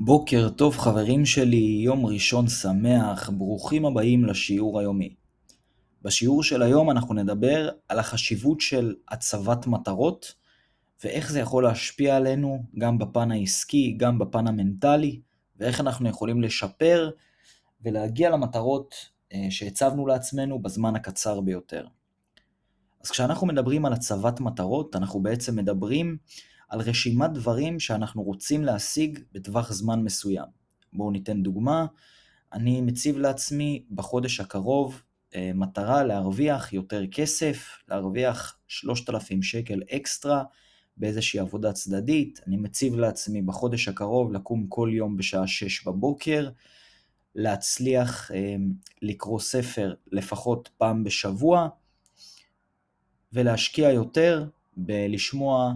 [0.00, 5.14] בוקר טוב חברים שלי, יום ראשון שמח, ברוכים הבאים לשיעור היומי.
[6.02, 10.34] בשיעור של היום אנחנו נדבר על החשיבות של הצבת מטרות
[11.04, 15.20] ואיך זה יכול להשפיע עלינו גם בפן העסקי, גם בפן המנטלי,
[15.56, 17.10] ואיך אנחנו יכולים לשפר
[17.82, 18.94] ולהגיע למטרות
[19.32, 21.86] אה, שהצבנו לעצמנו בזמן הקצר ביותר.
[23.04, 26.16] אז כשאנחנו מדברים על הצבת מטרות, אנחנו בעצם מדברים
[26.68, 30.46] על רשימת דברים שאנחנו רוצים להשיג בטווח זמן מסוים.
[30.92, 31.86] בואו ניתן דוגמה,
[32.52, 35.02] אני מציב לעצמי בחודש הקרוב
[35.34, 40.44] אה, מטרה להרוויח יותר כסף, להרוויח 3,000 שקל אקסטרה
[40.96, 46.50] באיזושהי עבודה צדדית, אני מציב לעצמי בחודש הקרוב לקום כל יום בשעה 6 בבוקר,
[47.34, 48.56] להצליח אה,
[49.02, 51.68] לקרוא ספר לפחות פעם בשבוע,
[53.32, 54.44] ולהשקיע יותר
[54.76, 55.72] בלשמוע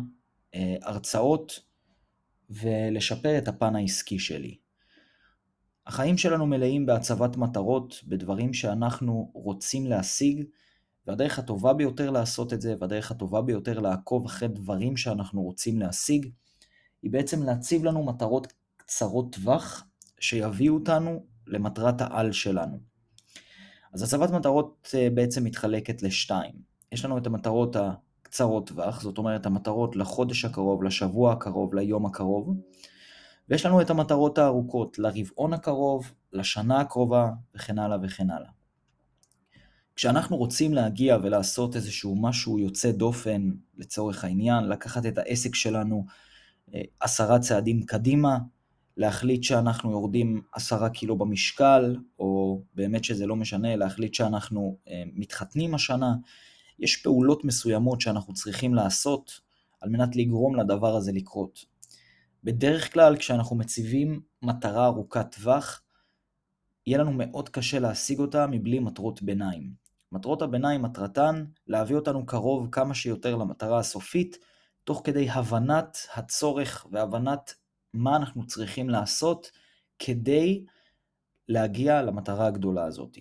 [0.83, 1.61] הרצאות
[2.51, 4.57] ולשפר את הפן העסקי שלי.
[5.87, 10.45] החיים שלנו מלאים בהצבת מטרות, בדברים שאנחנו רוצים להשיג,
[11.07, 16.27] והדרך הטובה ביותר לעשות את זה, והדרך הטובה ביותר לעקוב אחרי דברים שאנחנו רוצים להשיג,
[17.03, 19.85] היא בעצם להציב לנו מטרות קצרות טווח,
[20.21, 22.79] שיביאו אותנו למטרת העל שלנו.
[23.93, 26.55] אז הצבת מטרות אה, בעצם מתחלקת לשתיים.
[26.93, 27.77] יש לנו את המטרות
[28.33, 32.55] קצרות טווח, זאת אומרת המטרות לחודש הקרוב, לשבוע הקרוב, ליום הקרוב,
[33.49, 38.51] ויש לנו את המטרות הארוכות, לרבעון הקרוב, לשנה הקרובה וכן הלאה וכן הלאה.
[39.97, 46.07] כשאנחנו רוצים להגיע ולעשות איזשהו משהו יוצא דופן, לצורך העניין, לקחת את העסק שלנו
[46.75, 48.39] אה, עשרה צעדים קדימה,
[48.97, 55.75] להחליט שאנחנו יורדים עשרה קילו במשקל, או באמת שזה לא משנה, להחליט שאנחנו אה, מתחתנים
[55.75, 56.15] השנה,
[56.79, 59.41] יש פעולות מסוימות שאנחנו צריכים לעשות
[59.81, 61.65] על מנת לגרום לדבר הזה לקרות.
[62.45, 65.83] בדרך כלל כשאנחנו מציבים מטרה ארוכת טווח,
[66.87, 69.71] יהיה לנו מאוד קשה להשיג אותה מבלי מטרות ביניים.
[70.13, 74.39] מטרות הביניים מטרתן להביא אותנו קרוב כמה שיותר למטרה הסופית,
[74.85, 77.55] תוך כדי הבנת הצורך והבנת
[77.95, 79.51] מה אנחנו צריכים לעשות
[79.99, 80.65] כדי
[81.49, 83.19] להגיע למטרה הגדולה הזאת.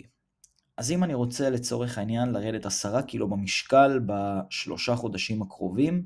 [0.78, 6.06] אז אם אני רוצה לצורך העניין לרדת עשרה קילו במשקל בשלושה חודשים הקרובים,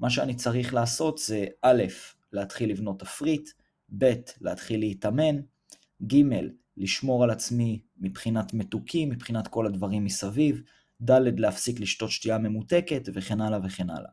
[0.00, 1.84] מה שאני צריך לעשות זה א',
[2.32, 3.50] להתחיל לבנות תפריט,
[3.98, 5.36] ב', להתחיל להתאמן,
[6.06, 6.22] ג',
[6.76, 10.62] לשמור על עצמי מבחינת מתוקים, מבחינת כל הדברים מסביב,
[11.02, 14.10] ד', להפסיק לשתות שתייה ממותקת וכן הלאה וכן הלאה.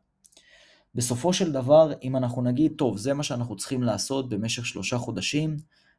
[0.95, 5.57] בסופו של דבר, אם אנחנו נגיד, טוב, זה מה שאנחנו צריכים לעשות במשך שלושה חודשים,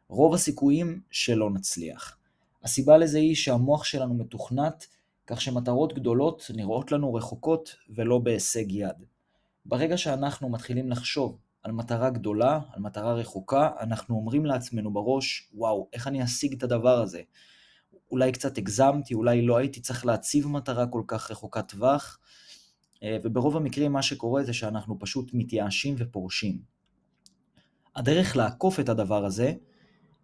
[0.08, 2.16] רוב הסיכויים שלא נצליח.
[2.64, 4.86] הסיבה לזה היא שהמוח שלנו מתוכנת
[5.26, 9.04] כך שמטרות גדולות נראות לנו רחוקות ולא בהישג יד.
[9.66, 15.88] ברגע שאנחנו מתחילים לחשוב על מטרה גדולה, על מטרה רחוקה, אנחנו אומרים לעצמנו בראש, וואו,
[15.92, 17.22] איך אני אשיג את הדבר הזה?
[18.10, 22.18] אולי קצת הגזמתי, אולי לא הייתי צריך להציב מטרה כל כך רחוקת טווח,
[23.02, 26.58] אה, וברוב המקרים מה שקורה זה שאנחנו פשוט מתייאשים ופורשים.
[27.96, 29.52] הדרך לעקוף את הדבר הזה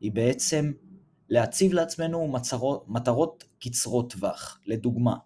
[0.00, 0.72] היא בעצם
[1.30, 4.60] להציב לעצמנו מצרות, מטרות קצרות טווח.
[4.66, 5.16] לדוגמה,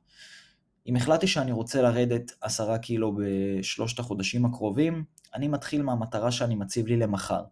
[0.86, 5.04] אם החלטתי שאני רוצה לרדת עשרה קילו בשלושת החודשים הקרובים,
[5.34, 7.44] אני מתחיל מהמטרה שאני מציב לי למחר.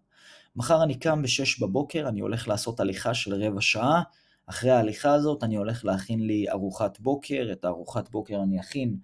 [0.56, 4.02] מחר אני קם ב-6 בבוקר, אני הולך לעשות הליכה של רבע שעה,
[4.46, 8.96] אחרי ההליכה הזאת אני הולך להכין לי ארוחת בוקר, את הארוחת בוקר אני אכין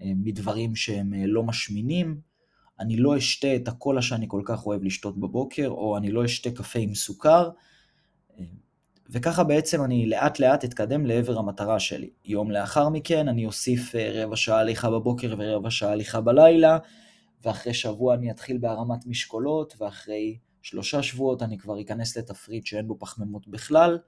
[0.00, 2.20] אה, מדברים שהם אה, לא משמינים,
[2.80, 6.50] אני לא אשתה את הקולה שאני כל כך אוהב לשתות בבוקר, או אני לא אשתה
[6.50, 7.50] קפה עם סוכר,
[8.38, 8.44] אה,
[9.10, 12.10] וככה בעצם אני לאט לאט אתקדם לעבר המטרה שלי.
[12.24, 16.78] יום לאחר מכן אני אוסיף אה, רבע שעה הליכה בבוקר ורבע שעה הליכה בלילה,
[17.42, 22.96] ואחרי שבוע אני אתחיל בהרמת משקולות, ואחרי שלושה שבועות אני כבר אכנס לתפריט שאין בו
[22.98, 23.98] פחמימות בכלל,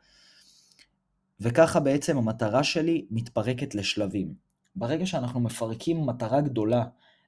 [1.40, 4.34] וככה בעצם המטרה שלי מתפרקת לשלבים.
[4.76, 6.84] ברגע שאנחנו מפרקים מטרה גדולה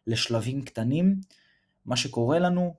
[0.07, 1.21] לשלבים קטנים,
[1.85, 2.75] מה שקורה לנו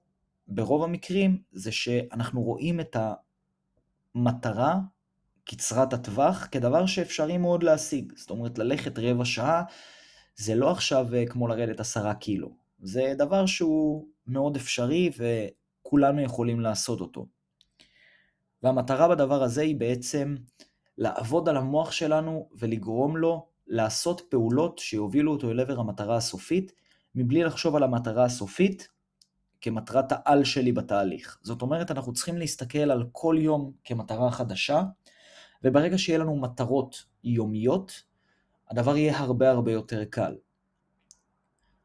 [0.48, 3.14] ברוב המקרים זה שאנחנו רואים את ה...
[4.16, 4.80] מטרה
[5.46, 8.14] קצרת הטווח כדבר שאפשרי מאוד להשיג.
[8.16, 9.64] זאת אומרת, ללכת רבע שעה
[10.36, 12.52] זה לא עכשיו אה, כמו לרדת עשרה קילו.
[12.82, 17.26] זה דבר שהוא מאוד אפשרי וכולנו יכולים לעשות אותו.
[18.64, 20.36] והמטרה בדבר הזה היא בעצם
[20.98, 26.72] לעבוד על המוח שלנו ולגרום לו לעשות פעולות שיובילו אותו אל עבר המטרה הסופית,
[27.16, 28.90] מבלי לחשוב על המטרה הסופית
[29.62, 31.40] כמטרת העל שלי בתהליך.
[31.42, 34.84] זאת אומרת, אנחנו צריכים להסתכל על כל יום כמטרה חדשה,
[35.64, 38.04] וברגע שיהיה לנו מטרות יומיות,
[38.70, 40.36] הדבר יהיה הרבה הרבה יותר קל.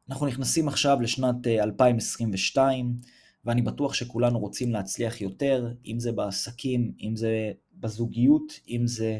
[0.08, 3.08] אנחנו נכנסים עכשיו לשנת 2022, אה,
[3.44, 9.18] ואני בטוח שכולנו רוצים להצליח יותר, אם זה בעסקים, אם זה בזוגיות, אם זה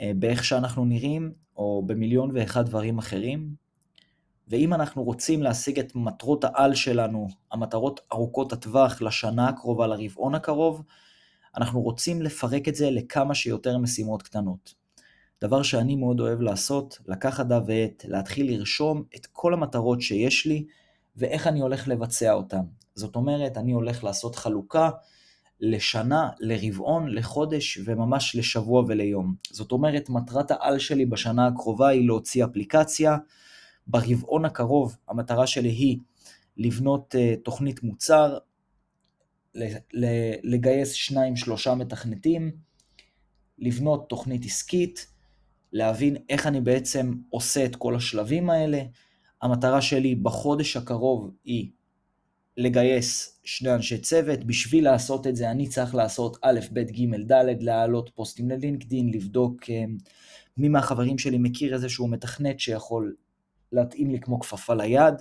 [0.00, 3.61] אה, באיך שאנחנו נראים, או במיליון ואחד דברים אחרים.
[4.48, 10.82] ואם אנחנו רוצים להשיג את מטרות העל שלנו, המטרות ארוכות הטווח לשנה הקרובה, לרבעון הקרוב,
[11.56, 14.74] אנחנו רוצים לפרק את זה לכמה שיותר משימות קטנות.
[15.42, 20.64] דבר שאני מאוד אוהב לעשות, לקחת דף ועט, להתחיל לרשום את כל המטרות שיש לי
[21.16, 22.62] ואיך אני הולך לבצע אותן.
[22.94, 24.90] זאת אומרת, אני הולך לעשות חלוקה
[25.60, 29.34] לשנה, לרבעון, לחודש וממש לשבוע וליום.
[29.50, 33.16] זאת אומרת, מטרת העל שלי בשנה הקרובה היא להוציא אפליקציה.
[33.86, 35.98] ברבעון הקרוב המטרה שלי היא
[36.56, 38.38] לבנות uh, תוכנית מוצר,
[40.42, 42.52] לגייס שניים שלושה מתכנתים,
[43.58, 45.06] לבנות תוכנית עסקית,
[45.72, 48.82] להבין איך אני בעצם עושה את כל השלבים האלה.
[49.42, 51.70] המטרה שלי בחודש הקרוב היא
[52.56, 57.56] לגייס שני אנשי צוות, בשביל לעשות את זה אני צריך לעשות א', ב', ג', ד',
[57.60, 59.84] להעלות פוסטים ללינקדין, לבדוק אה,
[60.56, 63.14] מי מהחברים שלי מכיר איזשהו מתכנת שיכול
[63.72, 65.14] להתאים לי כמו כפפה ליד.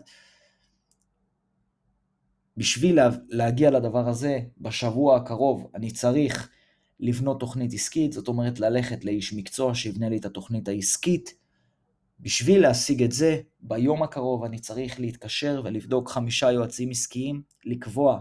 [2.57, 2.99] בשביל
[3.29, 6.49] להגיע לדבר הזה, בשבוע הקרוב אני צריך
[6.99, 11.41] לבנות תוכנית עסקית, זאת אומרת ללכת לאיש מקצוע שיבנה לי את התוכנית העסקית,
[12.19, 18.19] בשביל להשיג את זה, ביום הקרוב אני צריך להתקשר ולבדוק חמישה יועצים עסקיים, לקבוע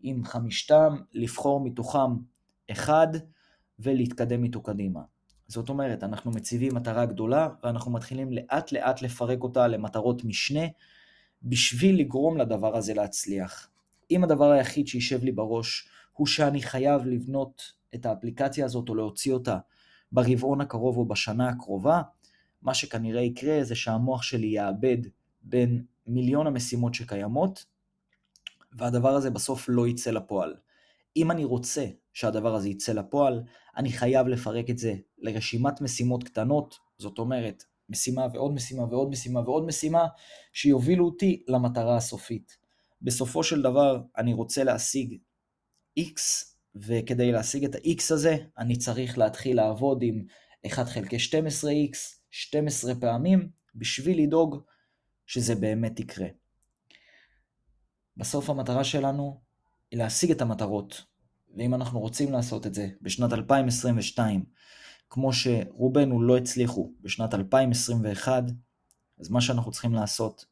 [0.00, 2.16] עם חמישתם, לבחור מתוכם
[2.70, 3.08] אחד
[3.78, 5.00] ולהתקדם איתו קדימה.
[5.48, 10.64] זאת אומרת, אנחנו מציבים מטרה גדולה ואנחנו מתחילים לאט לאט לפרק אותה למטרות משנה
[11.42, 13.68] בשביל לגרום לדבר הזה להצליח.
[14.10, 19.32] אם הדבר היחיד שישב לי בראש הוא שאני חייב לבנות את האפליקציה הזאת או להוציא
[19.32, 19.58] אותה
[20.12, 22.02] ברבעון הקרוב או בשנה הקרובה,
[22.62, 24.98] מה שכנראה יקרה זה שהמוח שלי יאבד
[25.42, 27.64] בין מיליון המשימות שקיימות,
[28.72, 30.54] והדבר הזה בסוף לא יצא לפועל.
[31.16, 31.86] אם אני רוצה
[32.16, 33.42] שהדבר הזה יצא לפועל,
[33.76, 39.40] אני חייב לפרק את זה לרשימת משימות קטנות, זאת אומרת, משימה ועוד משימה ועוד משימה
[39.40, 40.06] ועוד משימה,
[40.52, 42.56] שיובילו אותי למטרה הסופית.
[43.02, 45.18] בסופו של דבר, אני רוצה להשיג
[45.98, 46.20] X,
[46.74, 50.24] וכדי להשיג את ה-X הזה, אני צריך להתחיל לעבוד עם
[50.66, 51.96] 1 חלקי 12X,
[52.30, 54.62] 12 פעמים בשביל לדאוג
[55.26, 56.28] שזה באמת יקרה.
[58.16, 59.40] בסוף המטרה שלנו
[59.90, 61.15] היא להשיג את המטרות,
[61.56, 64.44] ואם אנחנו רוצים לעשות את זה בשנת 2022,
[65.10, 68.42] כמו שרובנו לא הצליחו בשנת 2021,
[69.20, 70.44] אז מה שאנחנו צריכים לעשות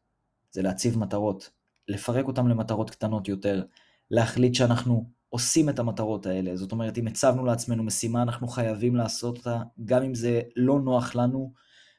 [0.50, 1.50] זה להציב מטרות,
[1.88, 3.64] לפרק אותן למטרות קטנות יותר,
[4.10, 6.56] להחליט שאנחנו עושים את המטרות האלה.
[6.56, 11.14] זאת אומרת, אם הצבנו לעצמנו משימה, אנחנו חייבים לעשות אותה, גם אם זה לא נוח
[11.14, 11.52] לנו,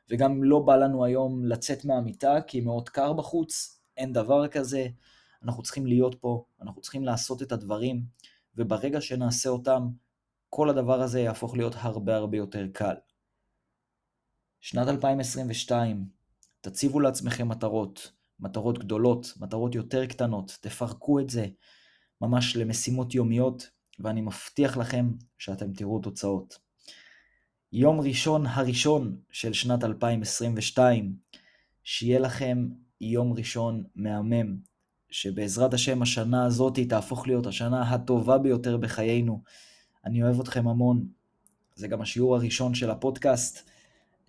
[0.09, 4.87] וגם אם לא בא לנו היום לצאת מהמיטה, כי מאוד קר בחוץ, אין דבר כזה.
[5.43, 8.03] אנחנו צריכים להיות פה, אנחנו צריכים לעשות את הדברים,
[8.57, 9.87] וברגע שנעשה אותם,
[10.49, 12.95] כל הדבר הזה יהפוך להיות הרבה הרבה יותר קל.
[14.61, 16.05] שנת 2022,
[16.61, 21.47] תציבו לעצמכם מטרות, מטרות גדולות, מטרות יותר קטנות, תפרקו את זה
[22.21, 23.69] ממש למשימות יומיות,
[23.99, 26.57] ואני מבטיח לכם שאתם תראו תוצאות.
[27.71, 31.15] יום ראשון הראשון של שנת 2022,
[31.83, 32.67] שיהיה לכם
[33.01, 34.57] יום ראשון מהמם,
[35.15, 39.41] שבעזרת השם השנה הזאת תהפוך להיות השנה הטובה ביותר בחיינו.
[40.05, 41.07] אני אוהב אתכם המון.
[41.75, 43.69] זה גם השיעור הראשון של הפודקאסט.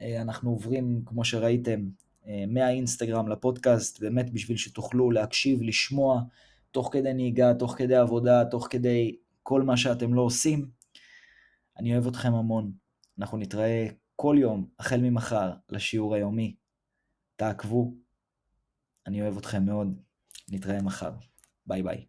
[0.00, 1.80] אה, אנחנו עוברים, כמו שראיתם,
[2.26, 6.22] אה, מהאינסטגרם לפודקאסט, באמת בשביל שתוכלו להקשיב, לשמוע,
[6.70, 10.70] תוך כדי נהיגה, תוך כדי עבודה, תוך כדי כל מה שאתם לא עושים.
[11.78, 12.72] אני אוהב אתכם המון.
[13.18, 16.54] אנחנו נתראה כל יום, החל ממחר, לשיעור היומי.
[17.36, 17.94] תעקבו.
[19.06, 20.05] אני אוהב אתכם מאוד.
[20.50, 21.12] נתראה מחר.
[21.66, 22.06] ביי ביי.